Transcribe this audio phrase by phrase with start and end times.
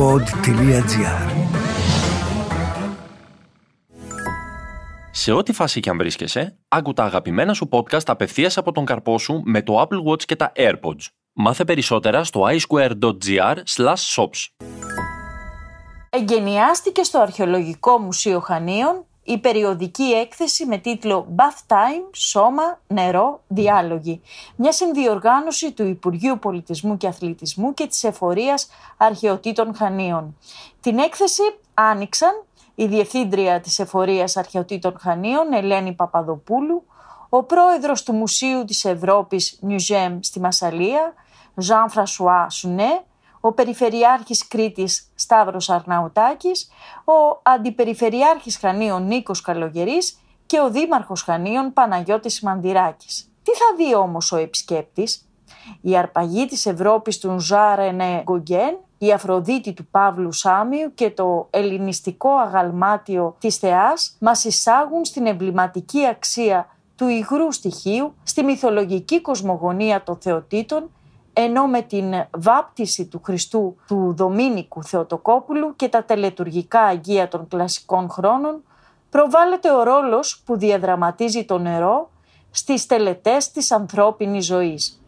[0.00, 1.30] pod.gr
[5.10, 9.18] Σε ό,τι φάση και αν βρίσκεσαι, άκου τα αγαπημένα σου podcast απευθείας από τον καρπό
[9.18, 11.06] σου με το Apple Watch και τα AirPods.
[11.32, 13.56] Μάθε περισσότερα στο iSquare.gr
[14.14, 14.66] shops.
[16.10, 24.20] Εγκαινιάστηκε στο Αρχαιολογικό Μουσείο Χανίων η περιοδική έκθεση με τίτλο Bath Time, Σώμα, Νερό, Διάλογοι.
[24.56, 30.36] Μια συνδιοργάνωση του Υπουργείου Πολιτισμού και Αθλητισμού και της Εφορίας Αρχαιοτήτων Χανίων.
[30.80, 31.42] Την έκθεση
[31.74, 36.84] άνοιξαν η Διευθύντρια της Εφορίας Αρχαιοτήτων Χανίων, Ελένη Παπαδοπούλου,
[37.28, 41.14] ο πρόεδρος του Μουσείου της Ευρώπης Museum στη Μασαλία,
[41.54, 43.04] Jean-François Σουνέ,
[43.40, 46.70] ο Περιφερειάρχης Κρήτης Σταύρος Αρναουτάκης,
[47.04, 53.32] ο Αντιπεριφερειάρχης Χανίων Νίκος Καλογερής και ο Δήμαρχος Χανίων Παναγιώτης Μαντυράκης.
[53.42, 55.28] Τι θα δει όμως ο επισκέπτης;
[55.80, 62.30] Η αρπαγή της Ευρώπης του Ζάρενε Γκογκέν, η Αφροδίτη του Παύλου Σάμιου και το ελληνιστικό
[62.30, 70.18] αγαλμάτιο της θεάς μας εισάγουν στην εμβληματική αξία του υγρού στοιχείου, στη μυθολογική κοσμογονία των
[70.20, 70.90] θεοτήτων
[71.40, 78.10] ενώ με την βάπτιση του Χριστού του Δομήνικου Θεοτοκόπουλου και τα τελετουργικά αγία των κλασικών
[78.10, 78.62] χρόνων
[79.10, 82.10] προβάλλεται ο ρόλος που διαδραματίζει το νερό
[82.50, 85.02] στις τελετές της ανθρώπινης ζωής.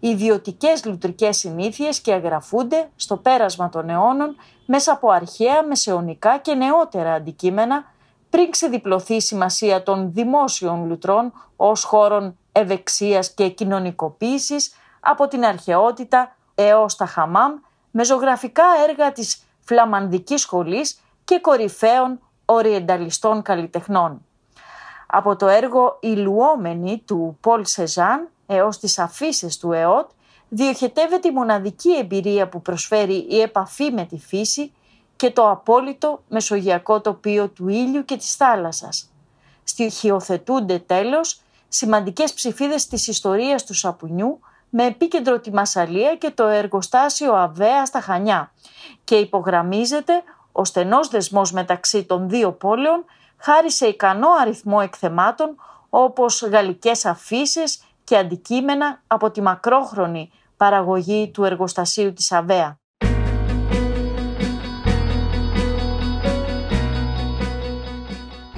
[0.00, 6.54] Οι ιδιωτικές λουτρικές συνήθειες και αγραφούνται στο πέρασμα των αιώνων μέσα από αρχαία, μεσαιωνικά και
[6.54, 7.84] νεότερα αντικείμενα
[8.30, 16.36] πριν ξεδιπλωθεί η σημασία των δημόσιων λουτρών ως χώρων ευεξίας και κοινωνικοποίησης από την αρχαιότητα
[16.54, 17.52] έως τα χαμάμ
[17.90, 24.24] με ζωγραφικά έργα της φλαμανδικής σχολής και κορυφαίων οριενταλιστών καλλιτεχνών.
[25.06, 30.10] Από το έργο «Η Λουόμενη» του Πολ Σεζάν έως τις αφήσει του ΕΟΤ
[30.48, 34.72] διοχετεύεται η μοναδική εμπειρία που προσφέρει η επαφή με τη φύση
[35.16, 39.10] και το απόλυτο μεσογειακό τοπίο του ήλιου και της θάλασσας.
[39.64, 44.40] Στοιχειοθετούνται τέλος σημαντικές ψηφίδες της ιστορίας του σαπουνιού
[44.70, 48.52] με επίκεντρο τη Μασαλία και το εργοστάσιο Αβέα στα Χανιά
[49.04, 50.22] και υπογραμμίζεται
[50.52, 53.04] ο στενός δεσμός μεταξύ των δύο πόλεων
[53.36, 55.56] χάρη σε ικανό αριθμό εκθεμάτων
[55.88, 62.78] όπως γαλλικές αφήσεις και αντικείμενα από τη μακρόχρονη παραγωγή του εργοστασίου της Αβέα.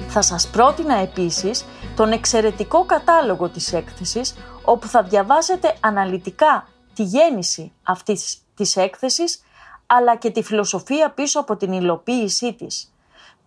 [0.07, 7.71] Θα σας πρότεινα επίσης τον εξαιρετικό κατάλογο της έκθεσης όπου θα διαβάσετε αναλυτικά τη γέννηση
[7.83, 9.43] αυτής της έκθεσης
[9.85, 12.93] αλλά και τη φιλοσοφία πίσω από την υλοποίησή της.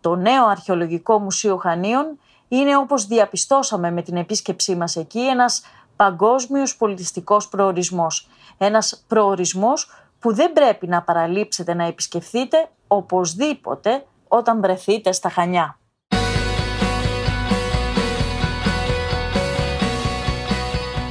[0.01, 2.19] Το νέο Αρχαιολογικό Μουσείο Χανίων
[2.49, 5.63] είναι όπως διαπιστώσαμε με την επίσκεψή μας εκεί ένας
[5.97, 8.29] παγκόσμιος πολιτιστικός προορισμός.
[8.59, 15.79] Ένας προορισμός που δεν πρέπει να παραλείψετε να επισκεφθείτε οπωσδήποτε όταν βρεθείτε στα Χανιά.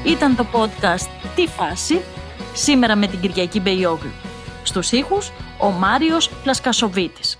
[0.05, 2.01] Ήταν το podcast «Τι φάση»
[2.53, 4.11] σήμερα με την Κυριακή Μπεϊόγλου.
[4.63, 7.39] Στους ήχους ο Μάριος Πλασκασοβίτης.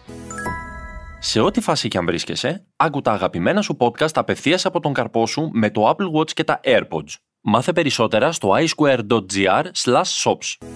[1.20, 5.28] Σε ό,τι φάση και αν βρίσκεσαι, άκου τα αγαπημένα σου podcast απευθείας από τον καρπό
[5.28, 7.14] σου με το Apple Watch και τα AirPods.
[7.42, 9.64] Μάθε περισσότερα στο iSquare.gr
[10.24, 10.68] shops.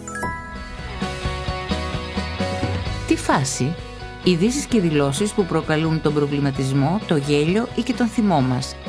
[3.07, 3.75] Τι φάση,
[4.23, 8.75] ειδήσεις και δηλώσεις που προκαλούν τον προβληματισμό, το γέλιο ή και τον θυμό μας–